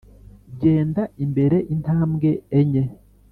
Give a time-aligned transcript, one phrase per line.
[0.61, 2.83] genda imbere intambwe enye.